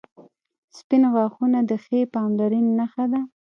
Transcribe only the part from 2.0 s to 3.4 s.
پاملرنې نښه ده.